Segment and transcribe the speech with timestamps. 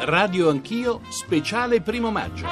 [0.00, 2.46] Radio Anch'io, speciale primo maggio.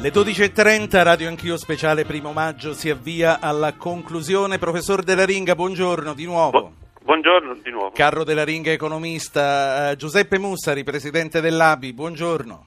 [0.00, 4.58] Le 12.30, Radio Anch'io speciale primo maggio si avvia alla conclusione.
[4.58, 6.72] Professor Della Ringa, buongiorno di nuovo.
[7.02, 7.92] Buongiorno di nuovo.
[7.92, 9.90] Carro Della Ringa, economista.
[9.90, 12.66] Eh, Giuseppe Mussari, presidente dell'ABI, buongiorno.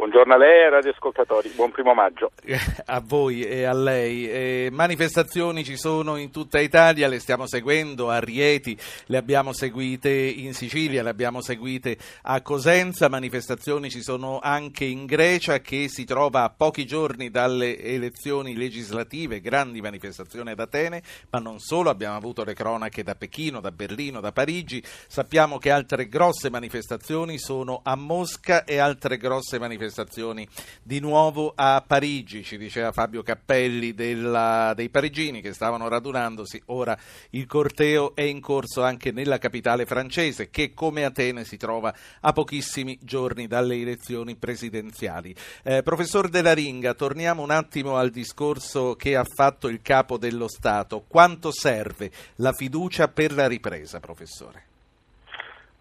[0.00, 2.30] Buongiorno a lei e ai radioascoltatori, buon primo maggio.
[2.86, 4.28] A voi e a lei.
[4.28, 8.76] Eh, manifestazioni ci sono in tutta Italia, le stiamo seguendo a Rieti,
[9.06, 15.04] le abbiamo seguite in Sicilia, le abbiamo seguite a Cosenza, manifestazioni ci sono anche in
[15.04, 21.38] Grecia che si trova a pochi giorni dalle elezioni legislative, grandi manifestazioni ad Atene, ma
[21.38, 26.08] non solo, abbiamo avuto le cronache da Pechino, da Berlino, da Parigi, sappiamo che altre
[26.08, 30.46] grosse manifestazioni sono a Mosca e altre grosse manifestazioni manifestazioni
[30.82, 36.96] di nuovo a Parigi, ci diceva Fabio Cappelli della, dei parigini che stavano radunandosi, ora
[37.30, 42.32] il corteo è in corso anche nella capitale francese che come Atene si trova a
[42.32, 45.34] pochissimi giorni dalle elezioni presidenziali.
[45.62, 50.48] Eh, professor Della Ringa, torniamo un attimo al discorso che ha fatto il capo dello
[50.48, 51.04] Stato.
[51.06, 54.64] Quanto serve la fiducia per la ripresa, professore?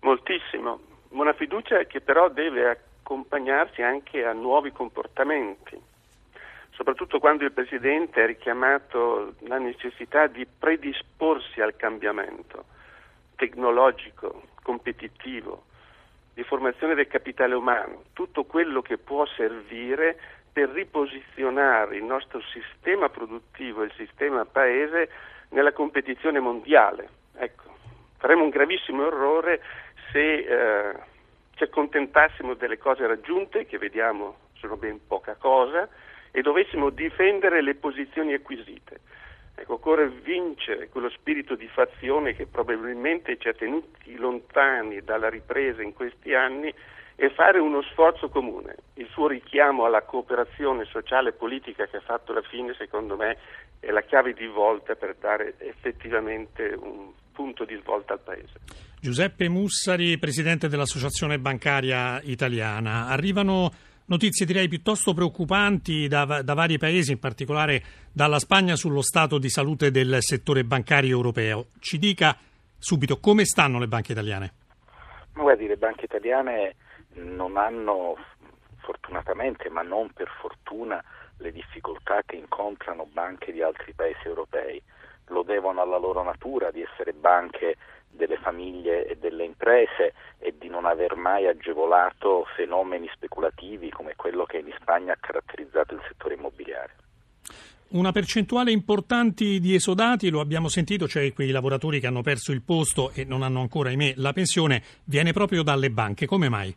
[0.01, 0.79] Moltissimo.
[1.09, 5.75] Una fiducia che però deve accompagnarsi anche a nuovi comportamenti,
[6.69, 12.65] soprattutto quando il Presidente ha richiamato la necessità di predisporsi al cambiamento
[13.35, 15.63] tecnologico, competitivo,
[16.35, 20.19] di formazione del capitale umano, tutto quello che può servire
[20.53, 25.09] per riposizionare il nostro sistema produttivo, il sistema paese
[25.49, 27.09] nella competizione mondiale.
[27.37, 27.75] Ecco,
[28.17, 29.61] faremo un gravissimo errore
[30.11, 30.95] se eh,
[31.59, 35.89] ci accontentassimo delle cose raggiunte, che vediamo sono ben poca cosa,
[36.31, 39.01] e dovessimo difendere le posizioni acquisite.
[39.55, 45.81] Ecco, occorre vincere quello spirito di fazione che probabilmente ci ha tenuti lontani dalla ripresa
[45.81, 46.73] in questi anni
[47.17, 48.77] e fare uno sforzo comune.
[48.93, 53.37] Il suo richiamo alla cooperazione sociale e politica che ha fatto la fine, secondo me,
[53.81, 58.88] è la chiave di volta per dare effettivamente un punto di svolta al Paese.
[59.01, 63.07] Giuseppe Mussari, presidente dell'Associazione Bancaria Italiana.
[63.07, 63.71] Arrivano
[64.07, 69.49] notizie direi piuttosto preoccupanti da, da, vari paesi, in particolare dalla Spagna, sullo stato di
[69.49, 71.67] salute del settore bancario europeo.
[71.79, 72.35] Ci dica
[72.77, 74.53] subito come stanno le banche italiane?
[75.33, 76.75] Guardi, le banche italiane
[77.13, 78.17] non hanno
[78.79, 81.01] fortunatamente, ma non per fortuna,
[81.37, 84.81] le difficoltà che incontrano banche di altri paesi europei.
[85.29, 87.75] Lo devono alla loro natura di essere banche
[88.11, 94.45] delle famiglie e delle imprese e di non aver mai agevolato fenomeni speculativi come quello
[94.45, 96.95] che in Spagna ha caratterizzato il settore immobiliare.
[97.89, 102.61] Una percentuale importante di esodati, lo abbiamo sentito, cioè quei lavoratori che hanno perso il
[102.61, 106.27] posto e non hanno ancora, ahimè, la pensione, viene proprio dalle banche.
[106.27, 106.75] Come mai?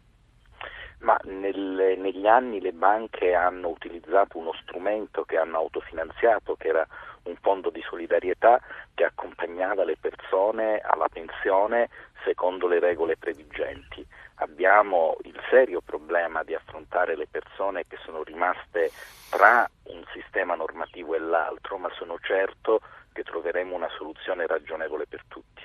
[1.01, 6.87] Ma nel, negli anni le banche hanno utilizzato uno strumento che hanno autofinanziato, che era
[7.25, 8.61] un fondo di solidarietà
[8.95, 11.89] che accompagnava le persone alla pensione
[12.25, 14.07] secondo le regole previgenti.
[14.37, 18.91] Abbiamo il serio problema di affrontare le persone che sono rimaste
[19.31, 22.81] tra un sistema normativo e l'altro, ma sono certo
[23.13, 25.63] che troveremo una soluzione ragionevole per tutti.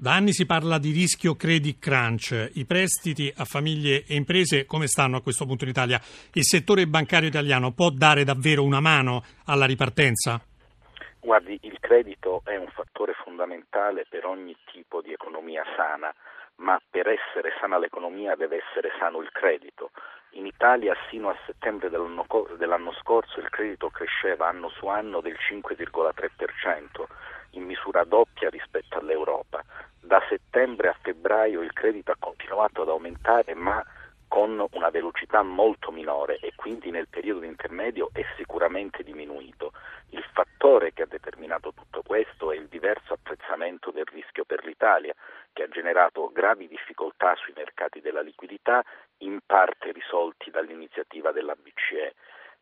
[0.00, 2.52] Da anni si parla di rischio credit crunch.
[2.54, 6.00] I prestiti a famiglie e imprese come stanno a questo punto in Italia?
[6.32, 10.40] Il settore bancario italiano può dare davvero una mano alla ripartenza?
[11.22, 16.12] Guardi, il credito è un fattore fondamentale per ogni tipo di economia sana,
[16.56, 19.90] ma per essere sana l'economia deve essere sano il credito.
[20.30, 22.26] In Italia sino a settembre dell'anno,
[22.56, 27.04] dell'anno scorso il credito cresceva anno su anno del 5,3%,
[27.50, 29.62] in misura doppia rispetto all'Europa.
[30.00, 33.84] Da settembre a febbraio il credito ha continuato ad aumentare, ma
[34.30, 39.72] con una velocità molto minore e quindi nel periodo intermedio è sicuramente diminuito.
[40.10, 45.12] Il fattore che ha determinato tutto questo è il diverso apprezzamento del rischio per l'Italia,
[45.52, 48.84] che ha generato gravi difficoltà sui mercati della liquidità,
[49.18, 52.14] in parte risolti dall'iniziativa della BCE.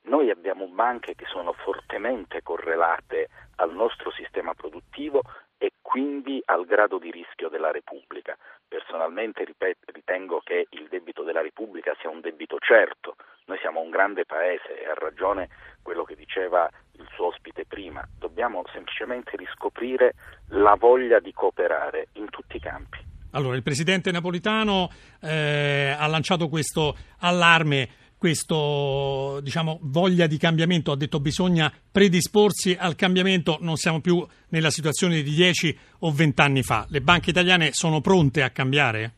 [0.03, 5.23] Noi abbiamo banche che sono fortemente correlate al nostro sistema produttivo
[5.59, 8.37] e quindi al grado di rischio della Repubblica.
[8.67, 9.45] Personalmente
[9.87, 13.17] ritengo che il debito della Repubblica sia un debito certo.
[13.47, 15.49] Noi siamo un grande paese e ha ragione
[15.83, 18.07] quello che diceva il suo ospite prima.
[18.19, 20.15] Dobbiamo semplicemente riscoprire
[20.51, 22.99] la voglia di cooperare in tutti i campi.
[23.33, 24.89] Allora, il presidente napolitano
[25.21, 32.97] eh, ha lanciato questo allarme questa diciamo, voglia di cambiamento, ha detto bisogna predisporsi al
[32.97, 36.85] cambiamento, non siamo più nella situazione di 10 o 20 anni fa.
[36.89, 39.15] Le banche italiane sono pronte a cambiare?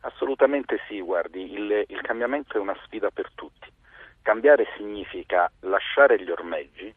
[0.00, 3.66] Assolutamente sì, guardi, il, il cambiamento è una sfida per tutti.
[4.22, 6.92] Cambiare significa lasciare gli ormeggi,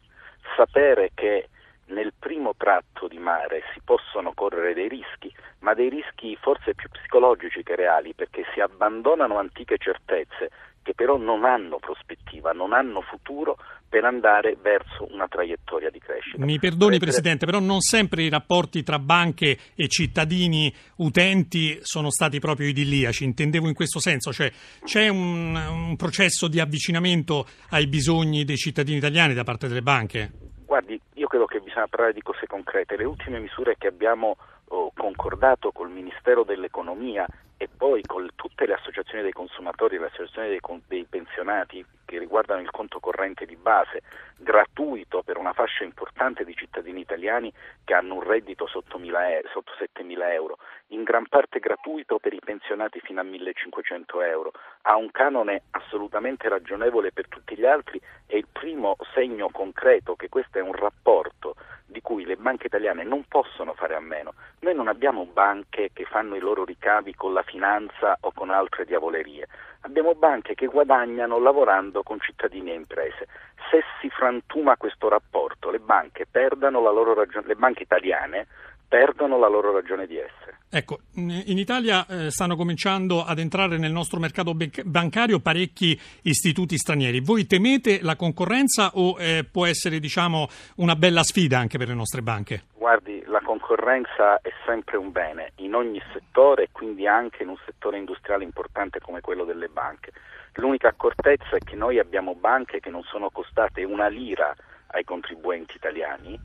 [0.56, 1.48] sapere che
[1.86, 6.88] nel primo tratto di mare si possono correre dei rischi, ma dei rischi forse più
[6.88, 10.50] psicologici che reali, perché si abbandonano antiche certezze
[10.82, 13.56] che però non hanno prospettiva, non hanno futuro
[13.88, 16.44] per andare verso una traiettoria di crescita.
[16.44, 22.38] Mi perdoni Presidente, però non sempre i rapporti tra banche e cittadini utenti sono stati
[22.38, 24.50] proprio idilliaci, intendevo in questo senso, cioè
[24.84, 30.30] c'è un, un processo di avvicinamento ai bisogni dei cittadini italiani da parte delle banche?
[30.64, 32.96] Guardi, io credo che bisogna parlare di cose concrete.
[32.96, 34.36] Le ultime misure che abbiamo
[34.68, 37.26] oh, concordato col Ministero dell'Economia
[37.62, 42.62] e poi con tutte le associazioni dei consumatori, le associazioni dei, dei, pensionati che riguardano
[42.62, 44.00] il conto corrente di base,
[44.38, 47.52] gratuito per una fascia importante di cittadini italiani
[47.84, 52.40] che hanno un reddito sotto, 1000, sotto 7.000 euro, in gran parte gratuito per i
[52.42, 54.52] pensionati fino a 1.500 euro,
[54.82, 60.30] ha un canone assolutamente ragionevole per tutti gli altri, è il primo segno concreto che
[60.30, 61.56] questo è un rapporto
[61.90, 64.34] di cui le banche italiane non possono fare a meno.
[64.60, 68.84] Noi non abbiamo banche che fanno i loro ricavi con la finanza o con altre
[68.84, 69.48] diavolerie.
[69.82, 73.26] Abbiamo banche che guadagnano lavorando con cittadini e imprese.
[73.70, 78.46] Se si frantuma questo rapporto, le banche, ragione, le banche italiane
[78.90, 80.58] perdono la loro ragione di essere.
[80.68, 84.52] Ecco, in Italia eh, stanno cominciando ad entrare nel nostro mercato
[84.84, 87.20] bancario parecchi istituti stranieri.
[87.20, 91.94] Voi temete la concorrenza o eh, può essere diciamo, una bella sfida anche per le
[91.94, 92.62] nostre banche?
[92.74, 97.58] Guardi, la concorrenza è sempre un bene in ogni settore e quindi anche in un
[97.64, 100.10] settore industriale importante come quello delle banche.
[100.54, 104.52] L'unica accortezza è che noi abbiamo banche che non sono costate una lira
[104.88, 106.38] ai contribuenti italiani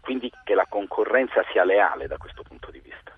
[0.00, 3.10] quindi che la concorrenza sia leale da questo punto di vista.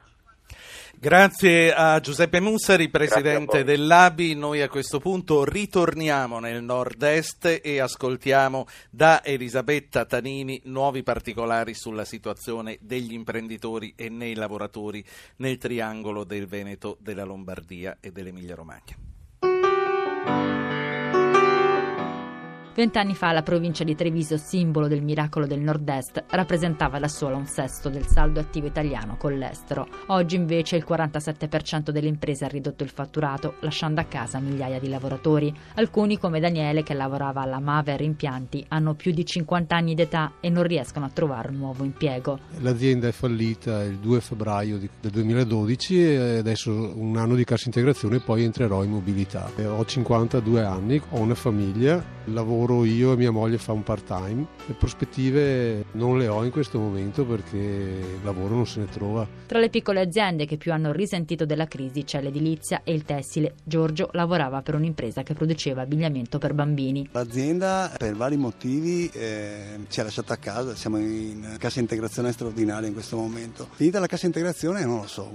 [1.03, 4.37] Grazie a Giuseppe Mussari, presidente dell'ABI.
[4.37, 12.05] Noi a questo punto ritorniamo nel nord-est e ascoltiamo da Elisabetta Tanini nuovi particolari sulla
[12.05, 15.05] situazione degli imprenditori e nei lavoratori
[15.39, 19.12] nel triangolo del Veneto, della Lombardia e dell'Emilia Romagna.
[22.75, 27.45] Vent'anni fa la provincia di Treviso, simbolo del miracolo del nord-est, rappresentava da sola un
[27.45, 29.87] sesto del saldo attivo italiano con l'estero.
[30.07, 34.89] Oggi invece il 47% delle imprese ha ridotto il fatturato, lasciando a casa migliaia di
[34.89, 35.55] lavoratori.
[35.75, 40.49] Alcuni, come Daniele, che lavorava alla Maver Impianti, hanno più di 50 anni d'età e
[40.49, 42.39] non riescono a trovare un nuovo impiego.
[42.61, 48.17] L'azienda è fallita il 2 febbraio del 2012 e adesso un anno di cassa integrazione
[48.17, 49.51] e poi entrerò in mobilità.
[49.63, 54.05] Ho 52 anni, ho una famiglia, lavoro lavoro io e mia moglie fa un part
[54.07, 54.47] time.
[54.67, 59.27] Le prospettive non le ho in questo momento perché il lavoro non se ne trova.
[59.47, 63.55] Tra le piccole aziende che più hanno risentito della crisi c'è l'edilizia e il tessile.
[63.65, 67.09] Giorgio lavorava per un'impresa che produceva abbigliamento per bambini.
[67.13, 72.87] L'azienda per vari motivi eh, ci ha lasciato a casa, siamo in cassa integrazione straordinaria
[72.87, 73.69] in questo momento.
[73.73, 75.31] Finita la cassa integrazione non lo so,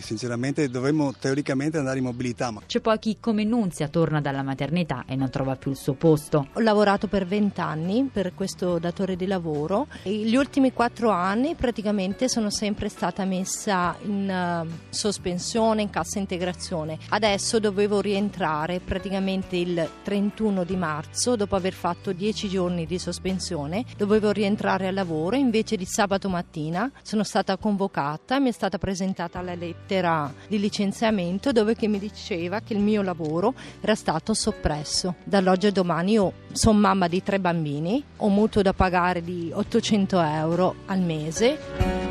[0.00, 2.50] sinceramente dovremmo teoricamente andare in mobilità.
[2.50, 2.60] Ma...
[2.66, 6.48] C'è poi chi come Nunzia torna dalla maternità e non trova più il suo posto
[6.66, 12.50] lavorato per 20 anni per questo datore di lavoro gli ultimi quattro anni praticamente sono
[12.50, 16.98] sempre stata messa in uh, sospensione, in cassa integrazione.
[17.08, 23.84] Adesso dovevo rientrare praticamente il 31 di marzo dopo aver fatto 10 giorni di sospensione,
[23.96, 29.40] dovevo rientrare al lavoro invece di sabato mattina sono stata convocata, mi è stata presentata
[29.40, 35.14] la lettera di licenziamento dove mi diceva che il mio lavoro era stato soppresso.
[35.22, 40.20] Dall'oggi al domani io sono mamma di tre bambini, ho mutuo da pagare di 800
[40.20, 42.05] euro al mese.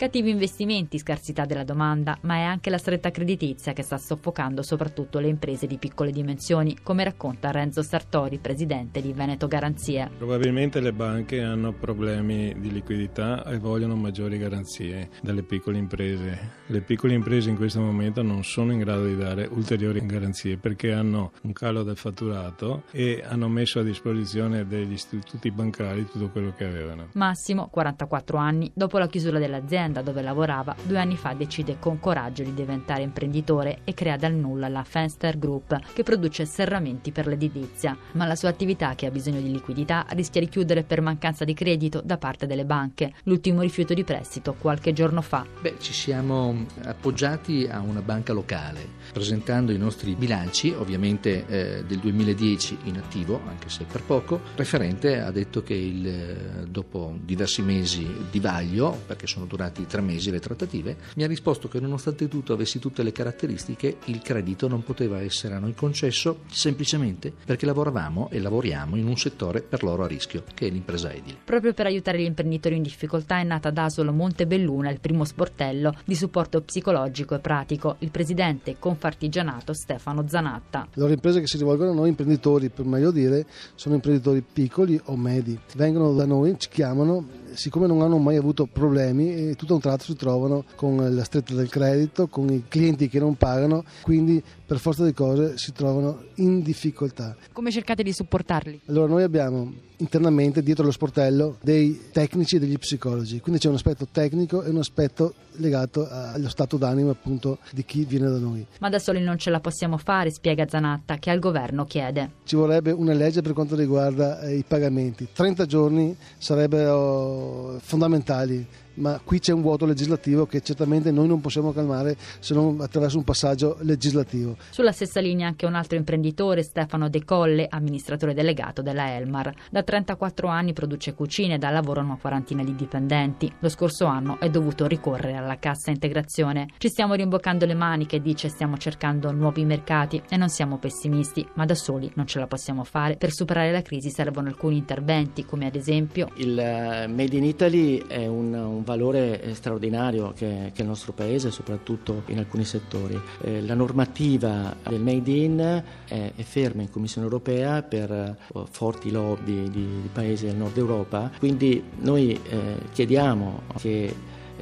[0.00, 5.18] Cattivi investimenti, scarsità della domanda, ma è anche la stretta creditizia che sta soffocando soprattutto
[5.18, 10.10] le imprese di piccole dimensioni, come racconta Renzo Sartori, presidente di Veneto Garanzie.
[10.16, 16.52] Probabilmente le banche hanno problemi di liquidità e vogliono maggiori garanzie dalle piccole imprese.
[16.68, 20.92] Le piccole imprese in questo momento non sono in grado di dare ulteriori garanzie perché
[20.94, 26.54] hanno un calo del fatturato e hanno messo a disposizione degli istituti bancari tutto quello
[26.56, 27.08] che avevano.
[27.12, 31.98] Massimo, 44 anni, dopo la chiusura dell'azienda l'azienda dove lavorava, due anni fa decide con
[32.00, 37.26] coraggio di diventare imprenditore e crea dal nulla la Fenster Group, che produce serramenti per
[37.26, 37.96] l'edilizia.
[38.12, 41.54] Ma la sua attività, che ha bisogno di liquidità, rischia di chiudere per mancanza di
[41.54, 43.12] credito da parte delle banche.
[43.24, 45.44] L'ultimo rifiuto di prestito qualche giorno fa.
[45.60, 51.98] Beh, ci siamo appoggiati a una banca locale, presentando i nostri bilanci, ovviamente eh, del
[51.98, 54.34] 2010 in attivo, anche se per poco.
[54.34, 59.86] Il referente ha detto che il, dopo diversi mesi di vaglio, perché sono durati durati
[59.86, 64.20] tre mesi le trattative, mi ha risposto che nonostante tutto avessi tutte le caratteristiche, il
[64.20, 69.62] credito non poteva essere a noi concesso semplicemente perché lavoravamo e lavoriamo in un settore
[69.62, 71.38] per loro a rischio, che è l'impresa edile.
[71.44, 75.94] Proprio per aiutare gli imprenditori in difficoltà è nata ad Asolo Montebelluna il primo sportello
[76.04, 77.96] di supporto psicologico e pratico.
[78.00, 80.88] Il presidente Confartigianato Stefano Zanatta.
[80.94, 85.16] Le imprese che si rivolgono a noi, imprenditori per meglio dire, sono imprenditori piccoli o
[85.16, 85.58] medi.
[85.76, 90.04] Vengono da noi, ci chiamano, siccome non hanno mai avuto problemi, tutto a un tratto
[90.04, 94.78] si trovano con la stretta del credito, con i clienti che non pagano, quindi per
[94.78, 97.36] forza di cose si trovano in difficoltà.
[97.52, 98.82] Come cercate di supportarli?
[98.86, 103.74] Allora noi abbiamo internamente dietro lo sportello dei tecnici e degli psicologi, quindi c'è un
[103.74, 108.66] aspetto tecnico e un aspetto legato allo stato d'animo appunto di chi viene da noi.
[108.80, 112.30] Ma da soli non ce la possiamo fare, spiega Zanatta, che al governo chiede.
[112.44, 119.20] Ci vorrebbe una legge per quanto riguarda eh, i pagamenti, 30 giorni sarebbero fondamentali ma
[119.22, 123.24] qui c'è un vuoto legislativo che certamente noi non possiamo calmare se non attraverso un
[123.24, 124.56] passaggio legislativo.
[124.70, 129.52] Sulla stessa linea anche un altro imprenditore, Stefano De Colle, amministratore delegato della Elmar.
[129.70, 133.52] Da 34 anni produce cucine e da lavoro una quarantina di dipendenti.
[133.60, 136.68] Lo scorso anno è dovuto ricorrere alla cassa integrazione.
[136.78, 141.64] Ci stiamo rimboccando le maniche, dice, stiamo cercando nuovi mercati e non siamo pessimisti, ma
[141.64, 143.16] da soli non ce la possiamo fare.
[143.16, 148.02] Per superare la crisi servono alcuni interventi, come ad esempio il eh, Made in Italy
[148.06, 153.18] è un, un valore eh, straordinario che, che, il nostro paese, soprattutto in alcuni settori.
[153.42, 158.36] Eh, la normativa del Made in è, è, ferma in Commissione europea per eh,
[158.70, 164.14] forti lobby di, di, paesi del nord Europa, quindi noi eh, chiediamo che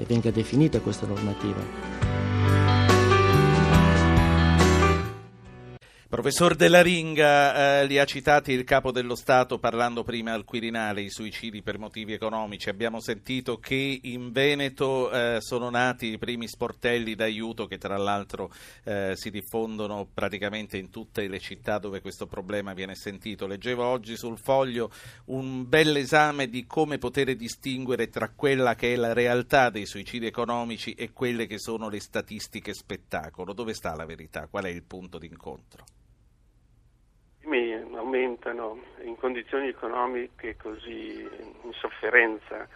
[0.07, 2.68] venga definita questa normativa.
[6.11, 11.03] Professor Della Ringa, eh, li ha citati il capo dello Stato parlando prima al Quirinale,
[11.03, 12.71] i suicidi per motivi economici.
[12.71, 18.51] Abbiamo sentito che in Veneto eh, sono nati i primi sportelli d'aiuto che tra l'altro
[18.85, 23.47] eh, si diffondono praticamente in tutte le città dove questo problema viene sentito.
[23.47, 24.91] Leggevo oggi sul foglio
[25.27, 30.95] un bell'esame di come poter distinguere tra quella che è la realtà dei suicidi economici
[30.95, 33.53] e quelle che sono le statistiche spettacolo.
[33.53, 34.47] Dove sta la verità?
[34.47, 35.85] Qual è il punto d'incontro?
[37.99, 41.29] Aumentano in condizioni economiche così
[41.63, 42.67] in sofferenza,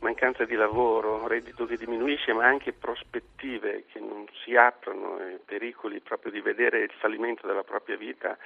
[0.00, 6.00] mancanza di lavoro, reddito che diminuisce, ma anche prospettive che non si aprono e pericoli
[6.00, 8.36] proprio di vedere il fallimento della propria vita,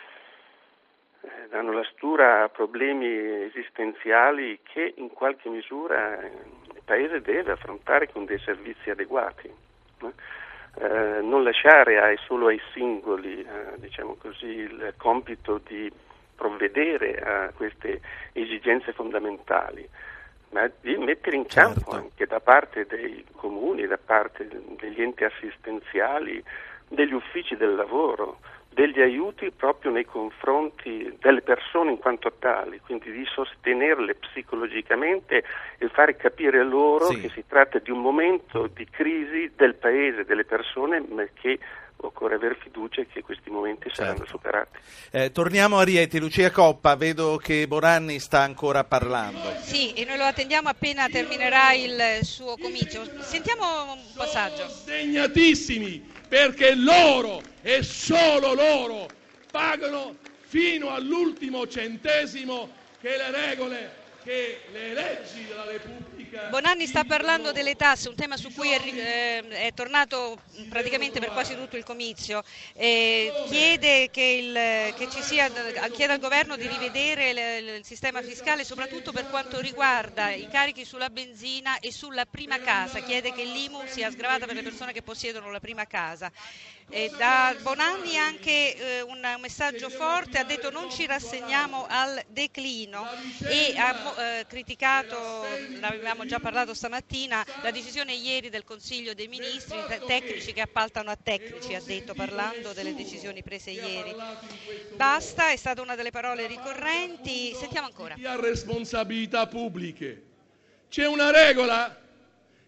[1.21, 3.07] eh, danno la stura a problemi
[3.45, 9.51] esistenziali che in qualche misura il Paese deve affrontare con dei servizi adeguati.
[10.75, 15.93] Eh, non lasciare ai, solo ai singoli eh, diciamo così, il compito di
[16.35, 18.01] provvedere a queste
[18.33, 19.87] esigenze fondamentali,
[20.51, 21.97] ma di mettere in campo certo.
[21.97, 26.43] anche da parte dei comuni, da parte degli enti assistenziali,
[26.89, 28.39] degli uffici del lavoro,
[28.73, 35.45] degli aiuti proprio nei confronti delle persone in quanto tali, quindi di sostenerle psicologicamente
[35.79, 37.21] e fare capire loro sì.
[37.21, 41.59] che si tratta di un momento di crisi del paese, delle persone, ma che
[42.05, 44.33] occorre avere fiducia che questi momenti saranno certo.
[44.33, 44.79] superati.
[45.11, 49.53] Eh, torniamo a Rieti, Lucia Coppa, vedo che Boranni sta ancora parlando.
[49.61, 53.05] Sì, e noi lo attendiamo appena terminerà il suo comizio.
[53.21, 54.69] Sentiamo un passaggio.
[54.69, 59.07] Sono degnatissimi perché loro e solo loro
[59.51, 62.71] pagano fino all'ultimo centesimo
[63.03, 63.93] che le regole
[64.25, 66.22] che le leggi della Repubblica.
[66.49, 71.31] Bonanni sta parlando delle tasse, un tema su cui è, eh, è tornato praticamente per
[71.31, 72.43] quasi tutto il comizio.
[72.73, 75.51] Eh, chiede, che il, che sia,
[75.91, 80.87] chiede, al governo di rivedere il, il sistema fiscale, soprattutto per quanto riguarda i carichi
[80.87, 83.01] sulla benzina e sulla prima casa.
[83.01, 86.33] Chiede che l'IMU sia sgravata per le persone che possiedono la prima casa.
[86.89, 92.23] E da Bonanni anche eh, un, un, messaggio forte, ha detto non ci rassegniamo al
[92.29, 93.09] declino
[93.49, 95.17] e ha eh, criticato,
[95.81, 101.17] l'avevamo già parlato stamattina, la decisione ieri del Consiglio dei Ministri, tecnici che appaltano a
[101.17, 104.15] tecnici, ha detto parlando delle decisioni prese ieri.
[104.95, 108.17] Basta, è stata una delle parole ricorrenti, sentiamo ancora.
[108.23, 110.23] Ha responsabilità pubbliche?
[110.89, 111.99] C'è una regola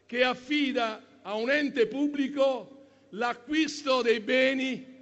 [0.07, 2.71] che affida a un ente pubblico
[3.11, 4.93] l'acquisto dei beni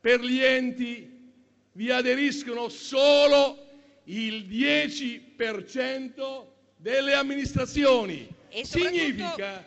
[0.00, 1.16] per gli enti
[1.72, 3.66] vi aderiscono solo
[4.04, 8.34] il 10% delle amministrazioni.
[8.62, 9.64] Significa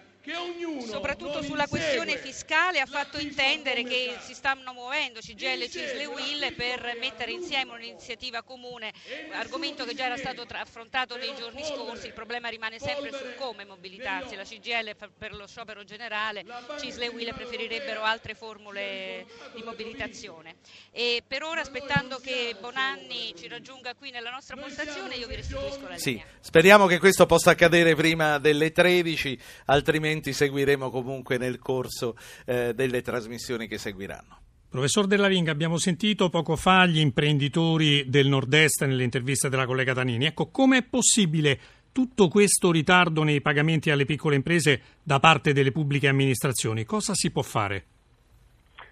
[0.88, 6.54] soprattutto sulla questione fiscale ha fatto intendere che si stanno muovendo CGL, Cisle e Will
[6.54, 8.92] per mettere insieme un'iniziativa comune,
[9.34, 13.66] argomento che già era stato affrontato nei giorni scorsi, il problema rimane sempre su come
[13.66, 16.44] mobilitarsi, la CGL per lo sciopero generale,
[16.80, 20.56] Cisle e Will preferirebbero altre formule di mobilitazione.
[20.92, 25.88] E per ora aspettando che Bonanni ci raggiunga qui nella nostra postazione io vi restituisco
[25.88, 26.26] la Sì, linea.
[26.40, 33.02] speriamo che questo possa accadere prima delle 13, altrimenti seguiremo comunque nel corso eh, delle
[33.02, 34.38] trasmissioni che seguiranno.
[34.70, 39.94] Professor Della Ringa, abbiamo sentito poco fa gli imprenditori del nord-est nelle interviste della collega
[39.94, 40.28] Tanini.
[40.28, 41.60] Ecco, com'è possibile
[41.92, 46.86] tutto questo ritardo nei pagamenti alle piccole imprese da parte delle pubbliche amministrazioni?
[46.86, 47.86] Cosa si può fare?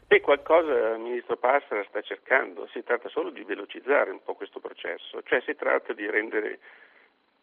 [0.08, 4.60] Beh, qualcosa il ministro Passera sta cercando, si tratta solo di velocizzare un po' questo
[4.60, 6.60] processo, cioè si tratta di rendere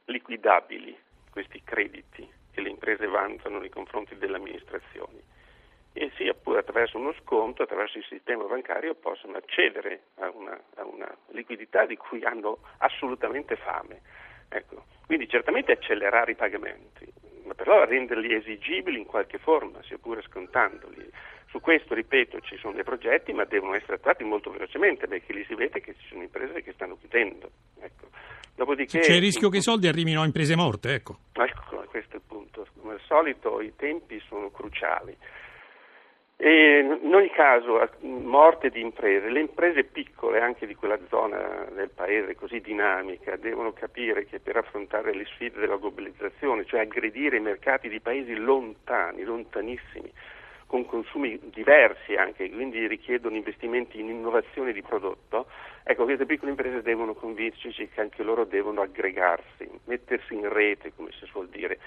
[0.06, 0.94] liquidabili
[1.30, 5.22] questi crediti che le imprese vantano nei confronti delle amministrazioni
[5.92, 10.84] e sia pure attraverso uno sconto, attraverso il sistema bancario possono accedere a una, a
[10.84, 14.00] una liquidità di cui hanno assolutamente fame.
[14.48, 14.84] Ecco.
[15.04, 17.06] Quindi certamente accelerare i pagamenti,
[17.44, 21.10] ma però renderli esigibili in qualche forma, sia pure scontandoli.
[21.48, 25.44] Su questo, ripeto, ci sono dei progetti, ma devono essere attuati molto velocemente, perché lì
[25.44, 27.50] si vede che ci sono imprese che stanno chiudendo.
[27.80, 28.08] Ecco.
[28.54, 31.18] Dopodiché, C'è il rischio che i soldi arrivino a imprese morte, ecco.
[31.32, 32.66] Ecco, questo è il punto.
[32.80, 35.16] Come al solito i tempi sono cruciali.
[36.38, 41.88] E in ogni caso, morte di imprese, le imprese piccole anche di quella zona del
[41.88, 47.40] paese così dinamica devono capire che per affrontare le sfide della globalizzazione, cioè aggredire i
[47.40, 50.12] mercati di paesi lontani, lontanissimi,
[50.66, 55.46] con consumi diversi anche, quindi richiedono investimenti in innovazione di prodotto,
[55.84, 61.10] ecco, queste piccole imprese devono convincerci che anche loro devono aggregarsi, mettersi in rete, come
[61.12, 61.78] si suol dire,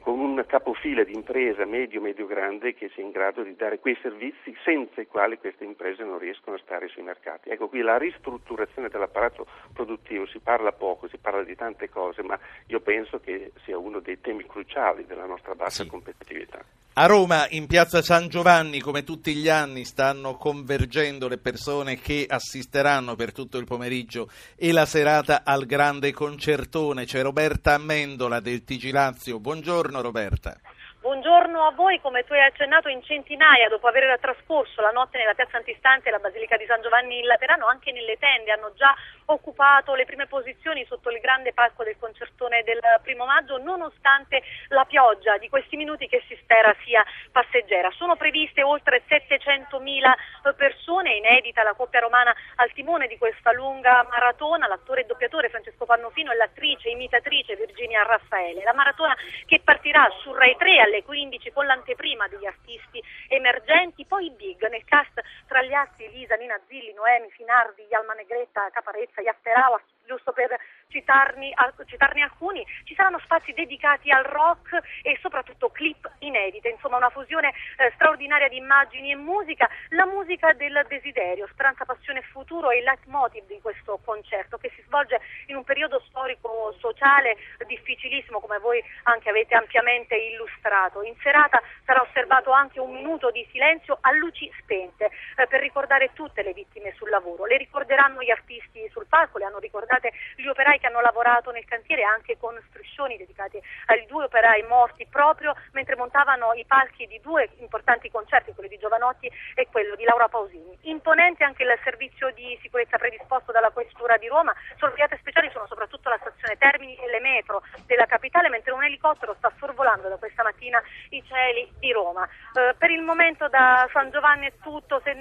[0.00, 4.56] con un capofila di impresa medio, medio-grande che sia in grado di dare quei servizi
[4.64, 7.50] senza i quali queste imprese non riescono a stare sui mercati.
[7.50, 12.38] Ecco, qui la ristrutturazione dell'apparato produttivo, si parla poco, si parla di tante cose, ma
[12.66, 16.64] io penso che sia uno dei temi cruciali della nostra bassa competitività.
[16.94, 22.26] A Roma, in piazza San Giovanni, come tutti gli anni, stanno convergendo le persone che
[22.28, 27.06] assisteranno per tutto il pomeriggio e la serata al grande concertone.
[27.06, 29.40] C'è Roberta Amendola del TG Lazio.
[29.40, 30.60] Buongiorno Roberta.
[31.02, 35.34] Buongiorno a voi, come tu hai accennato in centinaia dopo aver trascorso la notte nella
[35.34, 39.96] piazza antistante la Basilica di San Giovanni in Laterano, anche nelle tende hanno già occupato
[39.96, 45.38] le prime posizioni sotto il grande palco del concertone del primo maggio, nonostante la pioggia
[45.38, 47.90] di questi minuti che si spera sia passeggera.
[47.90, 54.68] Sono previste oltre 700.000 persone, inedita la coppia romana al timone di questa lunga maratona,
[54.68, 58.62] l'attore e doppiatore Francesco Pannofino e l'attrice imitatrice Virginia Raffaele.
[58.62, 64.30] La maratona che partirà su Rai 3 alle 15 con l'anteprima degli artisti emergenti, poi
[64.30, 69.80] big nel cast tra gli altri Elisa, Nina Zilli, Noemi, Finardi, Yalma Negretta, Caparezza, Yafterawa,
[70.04, 70.54] giusto per
[70.92, 77.48] citarne alcuni, ci saranno spazi dedicati al rock e soprattutto clip inedite, insomma una fusione
[77.48, 82.76] eh, straordinaria di immagini e musica, la musica del desiderio, speranza, passione e futuro è
[82.76, 88.58] il leitmotiv di questo concerto che si svolge in un periodo storico sociale difficilissimo come
[88.58, 91.02] voi anche avete ampiamente illustrato.
[91.02, 96.10] In serata sarà osservato anche un minuto di silenzio a luci spente eh, per ricordare
[96.12, 97.46] tutte le vittime sul lavoro.
[97.46, 101.64] Le ricorderanno gli artisti sul palco, le hanno ricordate gli operai che hanno lavorato nel
[101.64, 107.20] cantiere anche con striscioni dedicati ai due operai morti proprio mentre montavano i palchi di
[107.20, 110.76] due importanti concerti, quello di Giovanotti e quello di Laura Pausini.
[110.82, 116.08] Imponente anche il servizio di sicurezza predisposto dalla Questura di Roma, sorvegliate speciali sono soprattutto
[116.08, 120.42] la stazione Termini e le metro della capitale, mentre un elicottero sta sorvolando da questa
[120.42, 122.28] mattina i cieli di Roma.
[122.54, 125.14] Eh, per il momento da San Giovanni è tutto, se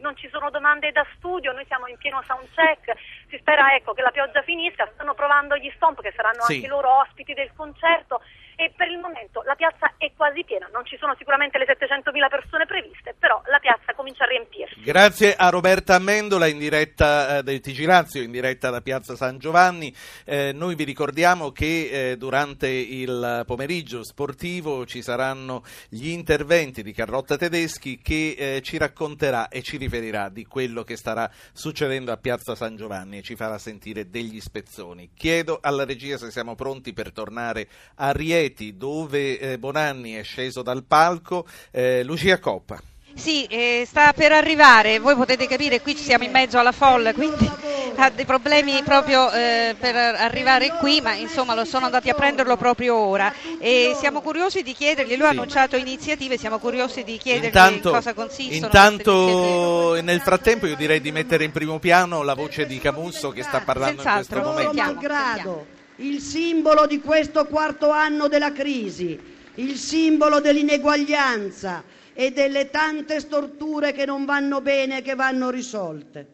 [0.00, 2.92] non ci sono domande da studio, noi siamo in pieno sound check,
[3.28, 6.54] si spera ecco, che la pioggia finisca, stanno provando gli stomp che saranno Sì.
[6.56, 8.20] anche loro ospiti del concerto
[8.56, 12.28] e per il momento la piazza è quasi piena, non ci sono sicuramente le 700.000
[12.28, 14.80] persone previste, però la piazza comincia a riempirsi.
[14.82, 19.38] Grazie a Roberta Amendola in diretta eh, del TG Lazio, in diretta da Piazza San
[19.38, 19.94] Giovanni.
[20.24, 26.92] Eh, noi vi ricordiamo che eh, durante il pomeriggio sportivo ci saranno gli interventi di
[26.92, 32.16] Carlotta Tedeschi che eh, ci racconterà e ci riferirà di quello che starà succedendo a
[32.16, 35.10] Piazza San Giovanni e ci farà sentire degli spezzoni.
[35.14, 40.62] Chiedo alla regia se siamo pronti per tornare a Rieti dove eh, Bonanni è sceso
[40.62, 41.46] dal palco.
[41.70, 42.80] Eh, Lucia Coppa.
[43.14, 47.12] Sì, eh, sta per arrivare, voi potete capire, qui ci siamo in mezzo alla folla,
[47.12, 47.46] quindi
[47.96, 52.56] ha dei problemi proprio eh, per arrivare qui, ma insomma lo sono andati a prenderlo
[52.56, 57.46] proprio ora e siamo curiosi di chiedergli, lui ha annunciato iniziative, siamo curiosi di chiedergli
[57.46, 58.64] Intanto, in cosa consistono.
[58.64, 63.42] intanto nel frattempo io direi di mettere in primo piano la voce di Camusso che
[63.42, 64.50] sta parlando in questo Senz'altro.
[64.50, 64.72] momento.
[64.72, 65.66] Sentiamo, malgrado,
[66.02, 69.18] il simbolo di questo quarto anno della crisi,
[69.56, 76.26] il simbolo dell'ineguaglianza e delle tante storture che non vanno bene e che vanno risolte.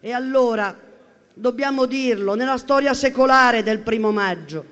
[0.00, 0.76] E allora,
[1.34, 4.64] dobbiamo dirlo, nella storia secolare del primo maggio,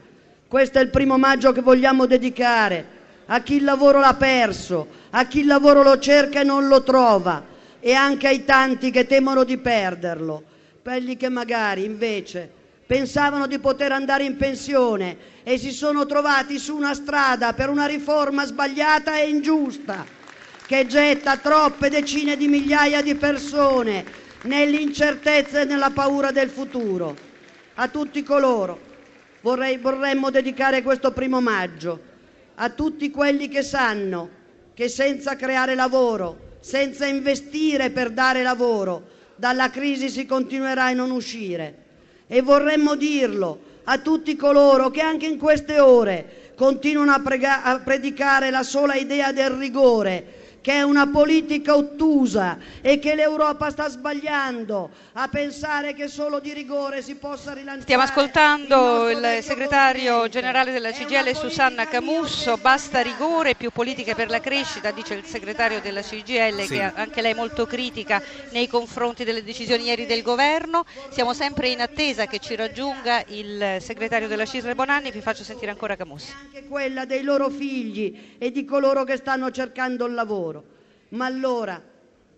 [0.46, 5.26] questo è il primo maggio che vogliamo dedicare a chi il lavoro l'ha perso, a
[5.26, 9.42] chi il lavoro lo cerca e non lo trova e anche ai tanti che temono
[9.42, 10.42] di perderlo,
[10.82, 16.76] quelli che magari invece pensavano di poter andare in pensione e si sono trovati su
[16.76, 20.04] una strada per una riforma sbagliata e ingiusta
[20.66, 24.04] che getta troppe decine di migliaia di persone
[24.42, 27.16] nell'incertezza e nella paura del futuro.
[27.74, 28.80] A tutti coloro
[29.40, 32.00] vorremmo dedicare questo primo maggio,
[32.54, 34.42] a tutti quelli che sanno
[34.74, 41.10] che senza creare lavoro, senza investire per dare lavoro, dalla crisi si continuerà a non
[41.10, 41.83] uscire.
[42.26, 48.62] E vorremmo dirlo a tutti coloro che anche in queste ore continuano a, predicare la
[48.62, 55.28] sola idea del rigore, che è una politica ottusa e che l'Europa sta sbagliando a
[55.28, 57.82] pensare che solo di rigore si possa rilanciare.
[57.82, 64.40] Stiamo ascoltando il segretario generale della CGL Susanna Camusso, basta rigore, più politiche per la
[64.40, 66.68] crescita, dice il segretario della CGL Sì.
[66.68, 68.22] che anche lei è molto critica
[68.52, 70.86] nei confronti delle decisioni ieri del governo.
[71.10, 75.70] Siamo sempre in attesa che ci raggiunga il segretario della CISL Bonanni, vi faccio sentire
[75.70, 76.32] ancora Camusso.
[76.42, 80.52] anche quella dei loro figli e di coloro che stanno cercando il lavoro.
[81.14, 81.80] Ma allora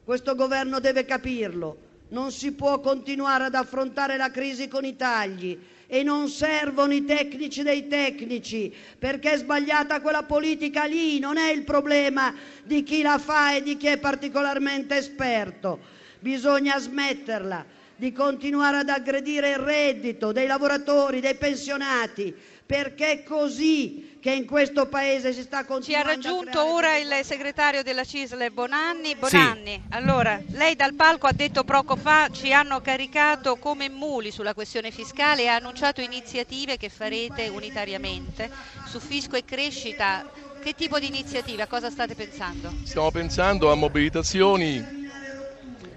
[0.04, 1.84] questo governo deve capirlo.
[2.08, 5.58] Non si può continuare ad affrontare la crisi con i tagli
[5.88, 11.50] e non servono i tecnici dei tecnici perché è sbagliata quella politica lì, non è
[11.50, 12.34] il problema
[12.64, 15.80] di chi la fa e di chi è particolarmente esperto.
[16.20, 17.64] Bisogna smetterla
[17.96, 24.44] di continuare ad aggredire il reddito dei lavoratori, dei pensionati, perché è così che in
[24.44, 29.14] questo paese si sta Ci ha continuando a raggiunto ora il segretario della CISL Bonanni.
[29.14, 34.52] Bonanni, allora lei dal palco ha detto poco fa ci hanno caricato come muli sulla
[34.52, 38.50] questione fiscale e ha annunciato iniziative che farete unitariamente
[38.86, 40.28] su fisco e crescita.
[40.60, 41.62] Che tipo di iniziative?
[41.62, 42.72] A cosa state pensando?
[42.82, 45.05] Stiamo pensando a mobilitazioni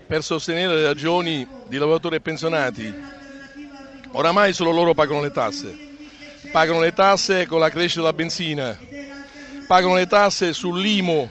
[0.09, 2.91] per sostenere le ragioni di lavoratori e pensionati.
[4.13, 5.77] Oramai solo loro pagano le tasse.
[6.51, 8.75] Pagano le tasse con la crescita della benzina,
[9.67, 11.29] pagano le tasse sull'IMU,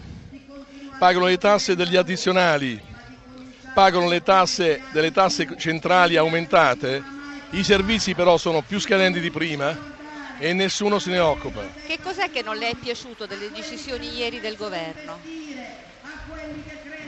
[0.96, 2.80] pagano le tasse degli addizionali,
[3.74, 7.02] pagano le tasse delle tasse centrali aumentate.
[7.50, 9.76] I servizi però sono più scadenti di prima
[10.38, 11.62] e nessuno se ne occupa.
[11.84, 15.18] Che cos'è che non le è piaciuto delle decisioni ieri del governo?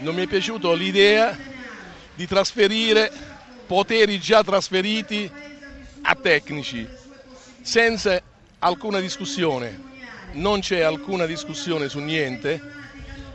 [0.00, 1.37] non mi è piaciuto l'idea
[2.20, 3.11] di trasferire
[3.66, 5.33] poteri già trasferiti
[6.02, 6.87] a tecnici
[7.62, 8.20] senza
[8.59, 9.80] alcuna discussione.
[10.33, 12.61] Non c'è alcuna discussione su niente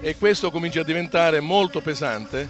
[0.02, 2.48] e questo comincia a diventare molto pesante,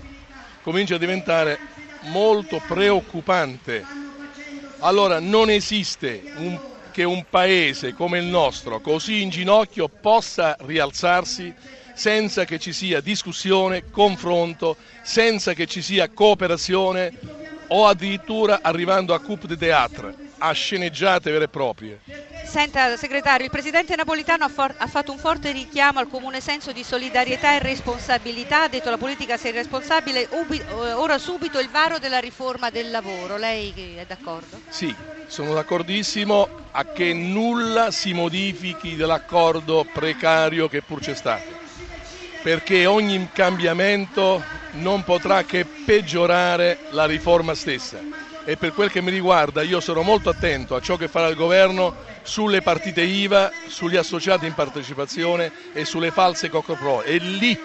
[0.62, 1.58] comincia a diventare
[2.02, 3.86] molto preoccupante.
[4.80, 6.60] Allora non esiste un-
[6.91, 11.54] che un paese come il nostro, così in ginocchio, possa rialzarsi
[11.95, 17.13] senza che ci sia discussione, confronto, senza che ci sia cooperazione
[17.67, 21.99] o addirittura arrivando a coup de théâtre, a sceneggiate vere e proprie.
[22.43, 26.71] Senta, segretario, il presidente Napolitano ha, for- ha fatto un forte richiamo al comune senso
[26.71, 31.69] di solidarietà e responsabilità, ha detto la politica sia irresponsabile, ubi- eh, ora subito il
[31.69, 33.38] varo della riforma del lavoro.
[33.38, 34.62] Lei è d'accordo?
[34.67, 41.55] Sì, sono d'accordissimo a che nulla si modifichi dell'accordo precario che pur c'è stato,
[42.45, 44.39] perché ogni cambiamento
[44.73, 48.03] non potrà che peggiorare la riforma stessa.
[48.43, 51.36] E per quel che mi riguarda io sarò molto attento a ciò che farà il
[51.36, 57.01] governo sulle partite IVA, sugli associati in partecipazione e sulle false cocopro.
[57.01, 57.58] È lì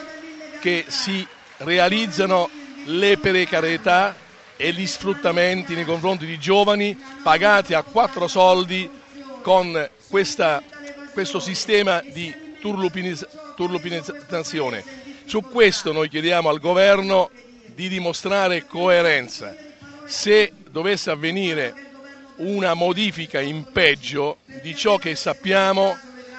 [0.62, 1.26] che si
[1.58, 2.48] realizzano
[2.84, 4.16] le precarietà
[4.56, 8.88] e gli sfruttamenti nei confronti di giovani pagati a quattro soldi
[9.42, 10.62] con questa-
[11.12, 14.84] questo sistema di turlupinizzazione.
[15.24, 17.30] Su questo noi chiediamo al governo
[17.74, 19.54] di dimostrare coerenza.
[20.06, 21.88] Se dovesse avvenire
[22.36, 25.98] una modifica in peggio di ciò che sappiamo,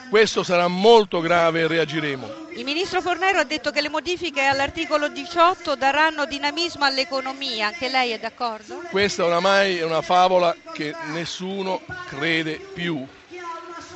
[0.10, 2.40] questo sarà molto grave e reagiremo.
[2.56, 8.12] Il ministro Fornero ha detto che le modifiche all'articolo 18 daranno dinamismo all'economia, anche lei
[8.12, 8.82] è d'accordo?
[8.90, 11.80] Questa oramai è una favola che nessuno
[12.10, 13.08] crede più.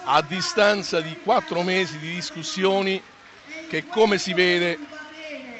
[0.08, 3.02] A distanza di quattro mesi di discussioni
[3.66, 4.80] che come si vede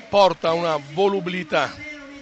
[0.08, 1.74] porta a una volubilità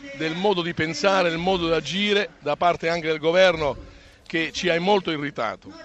[0.10, 3.78] del modo di pensare, del modo di agire da parte anche del governo
[4.26, 5.76] che ci ha molto irritato.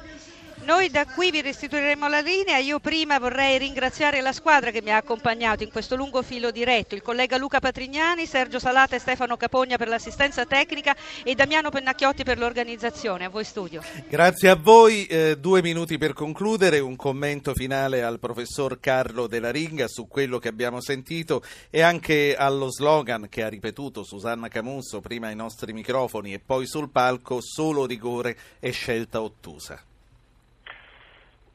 [0.69, 2.59] Noi da qui vi restituiremo la linea.
[2.59, 6.95] Io prima vorrei ringraziare la squadra che mi ha accompagnato in questo lungo filo diretto,
[6.95, 12.23] il collega Luca Patrignani, Sergio Salata e Stefano Capogna per l'assistenza tecnica e Damiano Pennacchiotti
[12.23, 13.25] per l'organizzazione.
[13.25, 13.83] A voi studio.
[14.11, 15.07] Grazie a voi.
[15.07, 20.39] Eh, due minuti per concludere, un commento finale al professor Carlo Della Ringa su quello
[20.39, 25.73] che abbiamo sentito e anche allo slogan che ha ripetuto Susanna Camusso prima ai nostri
[25.73, 29.83] microfoni e poi sul palco, solo rigore e scelta ottusa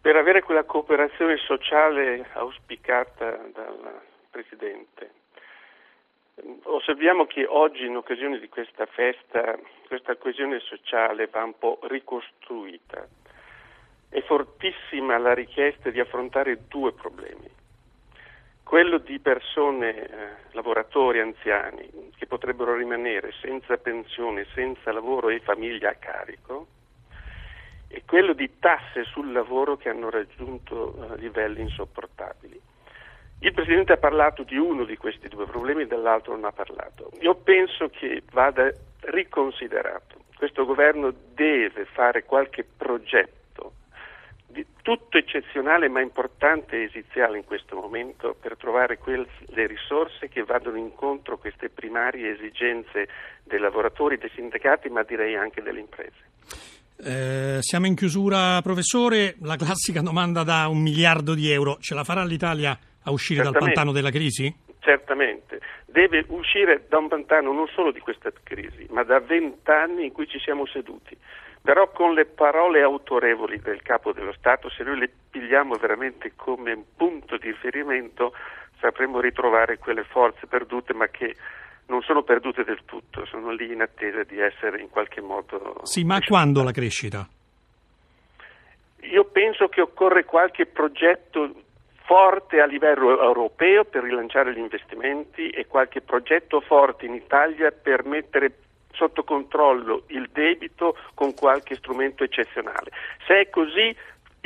[0.03, 5.11] per avere quella cooperazione sociale auspicata dal Presidente.
[6.63, 13.07] Osserviamo che oggi in occasione di questa festa questa coesione sociale va un po' ricostruita.
[14.09, 17.49] È fortissima la richiesta di affrontare due problemi.
[18.61, 20.09] Quello di persone, eh,
[20.51, 26.67] lavoratori anziani, che potrebbero rimanere senza pensione, senza lavoro e famiglia a carico,
[27.93, 32.59] e quello di tasse sul lavoro che hanno raggiunto uh, livelli insopportabili.
[33.39, 37.11] Il Presidente ha parlato di uno di questi due problemi, dell'altro non ha parlato.
[37.19, 40.23] Io penso che vada riconsiderato.
[40.35, 43.43] Questo governo deve fare qualche progetto
[44.83, 49.27] tutto eccezionale ma importante e esiziale in questo momento per trovare quelle
[49.65, 53.07] risorse che vadano incontro a queste primarie esigenze
[53.43, 56.82] dei lavoratori, dei sindacati, ma direi anche delle imprese.
[56.97, 59.35] Eh, siamo in chiusura, professore.
[59.41, 63.57] La classica domanda da un miliardo di euro: ce la farà l'Italia a uscire dal
[63.57, 64.53] pantano della crisi?
[64.79, 70.11] Certamente, deve uscire da un pantano non solo di questa crisi, ma da vent'anni in
[70.11, 71.17] cui ci siamo seduti.
[71.61, 76.73] Però con le parole autorevoli del capo dello Stato, se noi le pigliamo veramente come
[76.73, 78.33] un punto di riferimento,
[78.79, 81.35] sapremo ritrovare quelle forze perdute, ma che
[81.87, 85.81] non sono perdute del tutto, sono lì in attesa di essere in qualche modo.
[85.83, 87.27] Sì, ma quando la crescita?
[89.01, 91.53] Io penso che occorre qualche progetto
[92.05, 98.05] forte a livello europeo per rilanciare gli investimenti e qualche progetto forte in Italia per
[98.05, 98.57] mettere
[98.91, 102.91] sotto controllo il debito con qualche strumento eccezionale.
[103.25, 103.95] Se è così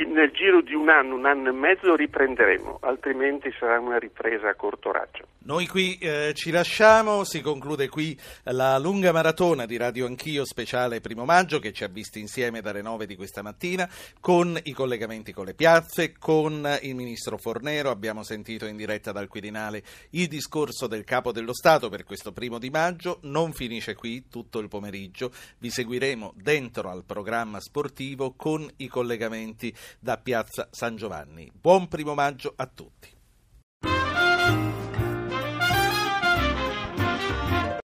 [0.06, 4.54] nel giro di un anno, un anno e mezzo riprenderemo, altrimenti sarà una ripresa a
[4.54, 5.26] corto raggio.
[5.48, 11.00] Noi qui eh, ci lasciamo, si conclude qui la lunga maratona di Radio Anch'io speciale
[11.00, 13.88] primo maggio che ci ha visti insieme dalle 9 di questa mattina
[14.20, 19.26] con i collegamenti con le piazze, con il ministro Fornero, abbiamo sentito in diretta dal
[19.26, 24.28] Quirinale il discorso del capo dello Stato per questo primo di maggio, non finisce qui
[24.28, 30.96] tutto il pomeriggio, vi seguiremo dentro al programma sportivo con i collegamenti da Piazza San
[30.96, 31.50] Giovanni.
[31.52, 33.17] Buon primo maggio a tutti.